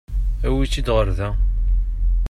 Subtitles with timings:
[0.47, 1.29] Awi-tt-id ɣer da.